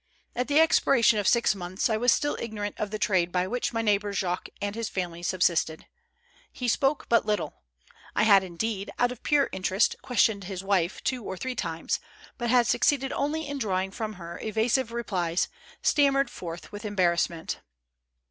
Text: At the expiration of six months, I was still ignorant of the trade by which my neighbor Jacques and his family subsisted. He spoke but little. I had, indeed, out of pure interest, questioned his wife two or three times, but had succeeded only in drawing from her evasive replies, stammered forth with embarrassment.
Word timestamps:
At 0.35 0.47
the 0.47 0.59
expiration 0.59 1.19
of 1.19 1.27
six 1.27 1.53
months, 1.53 1.87
I 1.87 1.95
was 1.95 2.11
still 2.11 2.35
ignorant 2.39 2.73
of 2.79 2.89
the 2.89 2.97
trade 2.97 3.31
by 3.31 3.45
which 3.45 3.71
my 3.71 3.83
neighbor 3.83 4.13
Jacques 4.13 4.49
and 4.59 4.73
his 4.73 4.89
family 4.89 5.21
subsisted. 5.21 5.85
He 6.51 6.67
spoke 6.67 7.07
but 7.07 7.23
little. 7.27 7.61
I 8.15 8.23
had, 8.23 8.43
indeed, 8.43 8.89
out 8.97 9.11
of 9.11 9.21
pure 9.21 9.47
interest, 9.51 9.95
questioned 10.01 10.45
his 10.45 10.63
wife 10.63 11.03
two 11.03 11.23
or 11.23 11.37
three 11.37 11.53
times, 11.53 11.99
but 12.39 12.49
had 12.49 12.65
succeeded 12.65 13.13
only 13.13 13.47
in 13.47 13.59
drawing 13.59 13.91
from 13.91 14.13
her 14.13 14.39
evasive 14.41 14.91
replies, 14.91 15.49
stammered 15.83 16.31
forth 16.31 16.71
with 16.71 16.83
embarrassment. 16.83 17.59